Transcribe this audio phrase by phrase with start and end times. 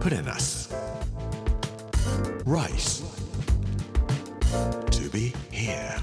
[0.00, 0.74] プレナス
[2.44, 3.04] Rice.
[4.90, 5.94] To be here.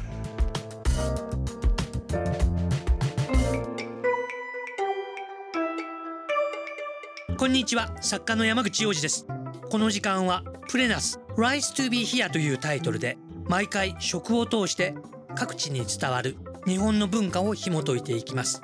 [7.38, 7.91] こんにちは。
[8.02, 9.27] 作家の山口洋二です。
[9.70, 13.18] この時間はプレナス Rise to be here というタイトルで
[13.49, 14.95] 毎回食を通して
[15.36, 18.61] 各地に伝わる日本の文化を紐解いていきます。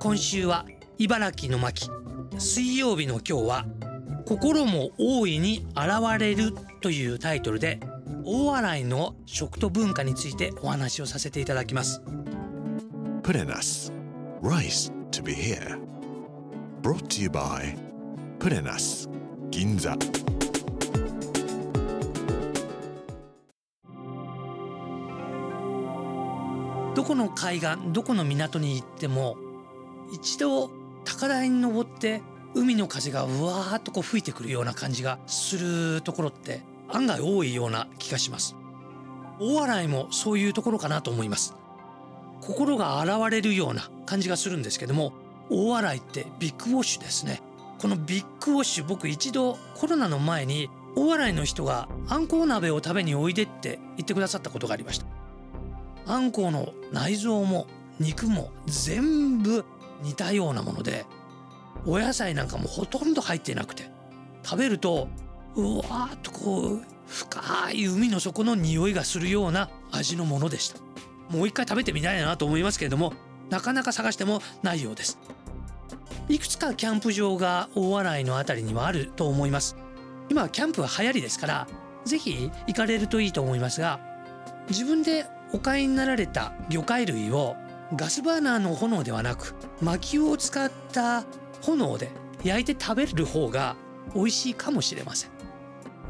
[0.00, 0.66] 今週は
[0.98, 1.88] 茨城の巻。
[2.38, 3.66] 水曜日の今日は
[4.26, 7.80] 心も大いに現れるというタイトルで
[8.24, 12.02] 大洗の食と文化についてお話をさせていただきます。
[13.22, 13.92] プレナス
[14.42, 15.78] Rice to be here.
[16.82, 17.76] Brought to you by
[18.38, 19.08] プレナス
[19.50, 19.96] 銀座
[26.94, 29.36] どこの海岸どこの港に行っても
[30.12, 32.22] 一度高台に登って
[32.54, 38.56] 海の風がうわーっとこう吹いてくるような感じがするところって案外多いような気がします。
[39.40, 41.54] 大洗もそういうところかなと思います。
[42.40, 45.12] 心が洗われるような感じがするんですけども
[45.50, 47.42] 大洗ってビッグウォッシュですね。
[47.78, 55.06] このビッグウォッシュ僕一度コロナの前に大洗の人があんこう鍋を食べにおいでって言ってくださったことがありました。
[56.06, 57.66] あんこうの内臓も
[57.98, 59.64] 肉も全部
[60.02, 61.06] 似たようなもので
[61.86, 63.90] お野菜なんかもほとんど入ってなくて
[64.42, 65.08] 食べると
[65.56, 70.80] うわーっとこう深い海の底の匂いがするような味のものでした。
[71.30, 73.12] もう一回食べてみたいなと思いますけれども
[73.50, 75.18] なかなか探してもないようです。
[76.28, 79.76] いくつかキャンプ場が大洗のあたりにはあると思います。
[80.30, 81.68] 今はキャンプは流行りですから
[82.04, 84.00] ぜひ行かれるといいと思いますが
[84.68, 87.56] 自分でお買いになられた魚介類を
[87.94, 91.24] ガスバーナーの炎ではなく薪を使った
[91.62, 92.10] 炎で
[92.42, 93.76] 焼いて食べる方が
[94.14, 95.34] 美味しいかもしれません。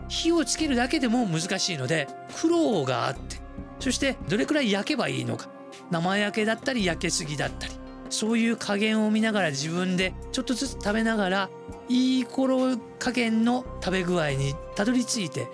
[0.09, 3.37] 火をつけるだけでも難しいので苦労があって
[3.81, 5.49] そしてどれくらい焼けばいいのか
[5.91, 7.73] 生焼けだったり焼けすぎだったり
[8.11, 11.51] そういう加減を見ながら自分でちょっとずつ食べながら
[11.89, 15.49] いい頃加減の食べ具合にたどり着いて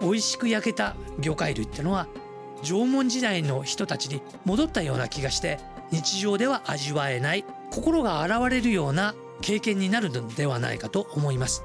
[0.00, 2.06] 美味しく焼けた魚介類ってのは
[2.62, 5.58] 縄文時代の人たちに戻ったような気がして
[5.94, 11.62] 日常では味わえない心が洗われるような経験になるのではないかと思います。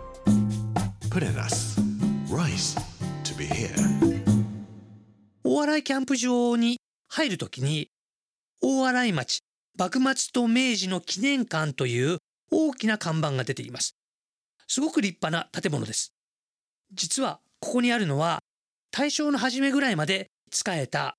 [5.43, 7.89] 大洗キャンプ場に入るときに
[8.61, 9.39] 大洗町
[9.75, 12.19] 幕末と明治の記念館という
[12.51, 13.95] 大きな看板が出ています。
[14.67, 16.13] すごく立派な建物です。
[16.93, 18.43] 実はここにあるのは
[18.91, 21.17] 大正の初めぐらいまで仕えた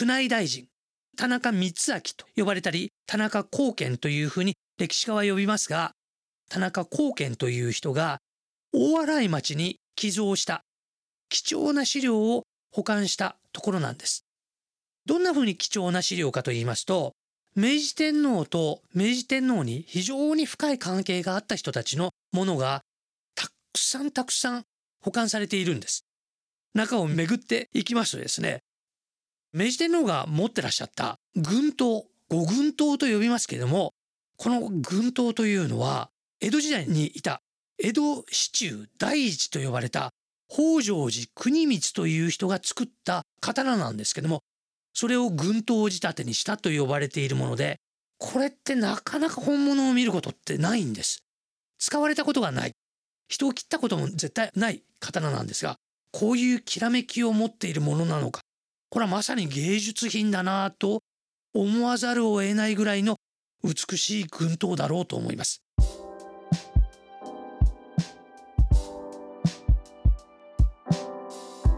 [0.00, 0.68] 宮内大臣
[1.16, 5.92] 田中光明と呼ばれたり田中光賢というふうに歴史家は呼びますが
[6.48, 8.18] 田中光賢という人が
[8.72, 10.62] 大洗町に寄贈した
[11.28, 14.24] 貴重な資料を保管したところなんです。
[15.06, 17.12] どんなふうに貴重な資料かと言いますと
[17.56, 22.82] 明治天皇と明治天皇に非常に深い関係があった人たちのものが
[23.34, 24.62] たくさんたくさん
[25.02, 26.04] 保管されているんです。
[26.74, 28.60] 中を巡っていきますとですね
[29.52, 33.92] 明治天皇が持ってらっしゃった軍刀五軍刀と呼びますけれども
[34.36, 37.42] この軍刀というのは江戸時代にいた
[37.78, 40.10] 江戸市中第一と呼ばれた
[40.48, 44.40] 北条寺国光という人が作った刀なんですけども
[44.94, 47.76] それを軍刀仕立てにしたと呼ばれているもので
[48.18, 51.24] これってなかなか本物を見ることってないんです。
[51.78, 52.72] 使われたことがない。
[53.28, 55.76] 人を切ったことも絶対ない刀なんですが
[56.12, 58.42] こういうきらめきを持っているものなのか
[58.92, 61.00] これはまさに芸術品だなと
[61.54, 63.16] 思わざるを得ないぐらいの
[63.64, 65.62] 美しい軍刀だろうと思います。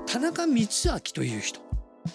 [0.08, 1.60] 田中光明という人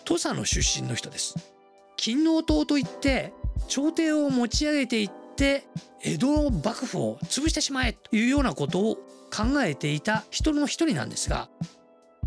[0.03, 1.53] 土佐の出身の人です。
[1.95, 3.31] 勤王党といって
[3.69, 5.63] 朝廷を持ち上げていって
[6.03, 8.95] 江戸幕府を潰してしまえというようなことを
[9.31, 11.47] 考えていた人の一人なんですが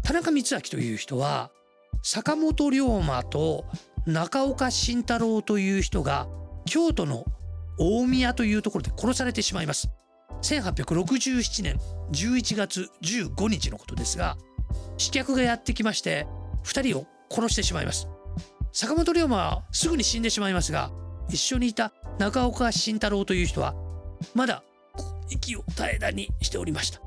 [0.03, 1.51] 田中光明という人は
[2.03, 3.65] 坂本龍馬と
[4.07, 6.27] 中岡慎太郎という人が
[6.65, 7.25] 京都の
[7.79, 9.89] 大宮というところで殺されてしまいます。
[10.43, 11.79] 1867年
[12.11, 14.37] 11月15日のことですが
[14.99, 16.27] 刺客がやってきまして
[16.65, 18.09] 2人を殺してしまいます。
[18.73, 20.91] 坂本龍馬はすぐに死んでしまいますが
[21.29, 23.77] 一緒にいた中岡慎太郎という人は
[24.35, 24.65] まだ
[25.31, 27.01] 息を絶え絶にしておりました。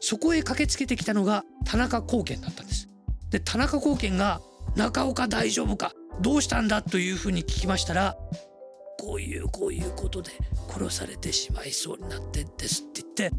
[0.00, 2.88] そこへ駆けつけてきたのが田中光賢だったんです。
[3.32, 4.40] で田中光賢が
[4.76, 8.16] 「中岡大丈夫かどうしたんだ?」というふうに聞きましたら
[9.00, 10.30] 「こういうこういうことで
[10.70, 13.36] 殺されてしまいそうになってんです」って言って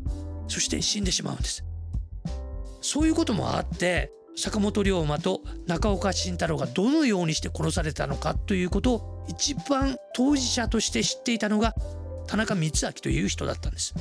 [0.47, 1.63] そして死んでしまうんです
[2.81, 11.75] そういうこともあって坂本龍馬と中岡慎太郎がどのようにして殺されたのかということを一番当事者として知っていたのが
[12.27, 13.93] 田中光明という人だったんです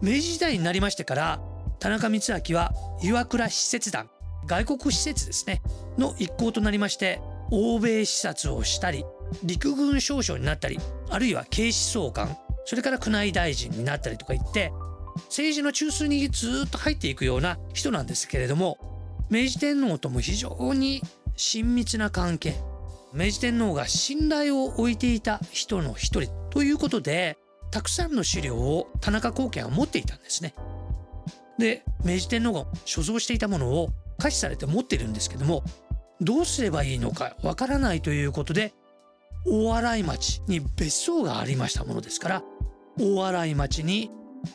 [0.00, 1.40] 明治時代になりましてから
[1.78, 2.72] 田中光明は
[3.02, 4.08] 岩倉使節団
[4.46, 5.62] 外国施設ですね
[5.98, 7.20] の一行となりまして
[7.50, 9.04] 欧米視察をしたり
[9.42, 10.78] 陸軍少将になったり
[11.10, 14.72] あるいは警視総監それから宮内大臣になったりとか言って
[15.26, 18.78] 政治の中枢にずっと入っていくような人なんですけれども
[19.30, 21.02] 明治天皇とも非常に
[21.36, 22.54] 親密な関係
[23.12, 27.38] 明治天皇が信頼を置いていた人の一人ということで
[27.70, 30.54] たくさんの資料を田中貢献は持っていたんですね。
[31.58, 35.62] で明治天皇が所蔵していたものを可視されて持っているんですけども
[36.20, 38.72] どうすればいいのかわからないということで
[39.46, 42.42] 大洗町に別荘がありましたものですから
[42.98, 44.10] 大洗町に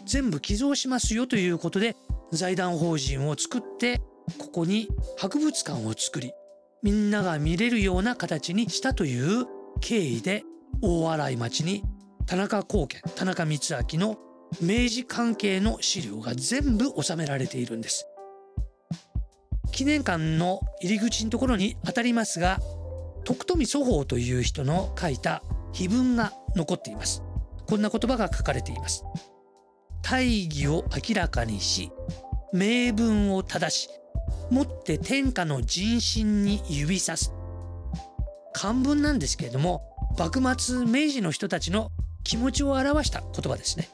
[0.06, 1.96] 全部寄贈しますよということで
[2.32, 4.02] 財団法人を作って
[4.38, 4.88] ここに
[5.18, 6.32] 博物館を作り
[6.82, 9.46] みんなが見れるような形にしたという
[9.82, 10.44] 経緯で
[10.82, 11.84] 大洗町に
[12.26, 13.60] 田中貢献田中光
[13.94, 14.18] 明の
[14.62, 18.08] 明治関係の資料が全部収められているんです。
[19.72, 22.60] 記念館の入り口のところに当たりますが
[23.24, 27.24] 徳富祖法という人の書いた碑文が残っています。
[27.68, 29.06] こんな言葉が書かれています。
[30.02, 31.92] 大義を明らかにし
[32.52, 33.90] 名文を正し
[34.50, 37.32] もって天下の人心に指さす。
[38.54, 39.84] 漢文なんですけれども
[40.18, 41.92] 幕末明治の人たちの
[42.24, 43.90] 気持ちを表した言葉ですね。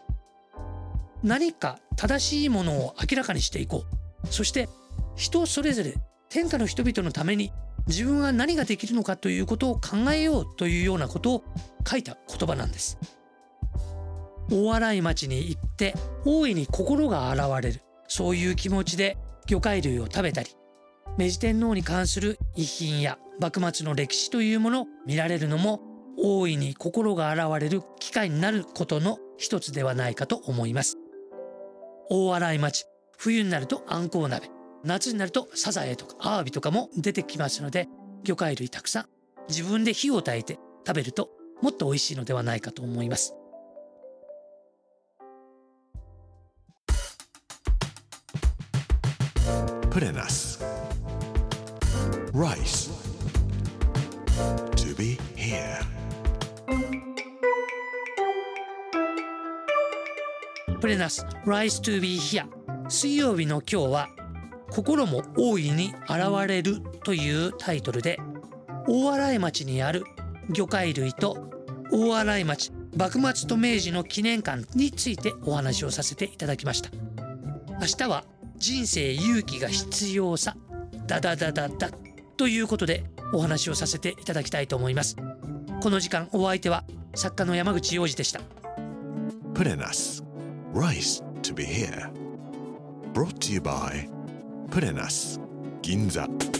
[1.25, 3.83] 何か正しいものを明らかにしていこ
[4.23, 4.27] う。
[4.27, 4.69] そして
[5.15, 5.95] 人それぞれ
[6.29, 7.51] 天下の人々のために
[7.87, 11.43] 自分は何ができるのかということを考えようというようなことを
[11.87, 12.97] 書いた言葉なんです。
[14.51, 15.95] 大洗町に行って
[16.25, 17.81] 大いに心が現れる。
[18.07, 19.17] そういう気持ちで
[19.47, 20.49] 魚介類を食べたり
[21.17, 25.81] 明治天皇に関する遺品や幕末の歴史というものを見られるのも
[26.17, 30.94] 大いに心が現れる機会になることの一つではないかと思います。
[32.09, 32.85] 大洗町
[33.17, 34.49] 冬になるとあんこう鍋
[34.83, 37.87] 夏になるとサザエとかアワビとかも出てきますので
[38.23, 39.05] 魚介類たくさん
[39.49, 41.29] 自分で火を焚いて食べると
[41.61, 43.33] もっと美味しいのではないかと思います
[49.95, 50.61] Put in us.
[52.33, 52.89] Rice.
[54.75, 55.79] To be here.
[60.85, 62.45] プレナス Rise to be here
[62.89, 64.09] 水曜日の今日は
[64.69, 68.19] 心も大いに現れるというタイトルで
[68.87, 70.03] 大洗町にある
[70.51, 71.49] 魚介類と
[71.91, 76.91] 大洗町幕末と明治の記念館についてお話をさせていただきました。
[77.81, 78.23] 明日は
[78.57, 80.55] 人生勇気が必要さ
[81.07, 81.89] ダダダダダ
[82.37, 85.15] ということでお話をさせていただきたいと思います。
[85.81, 86.83] この時間お相手は
[87.15, 88.39] 作家の山口洋二でした。
[89.55, 90.24] Put in us.
[90.75, 92.11] Rice to be here.
[93.13, 94.09] Brought to you by
[94.71, 94.83] Put.
[95.81, 96.54] Ginza.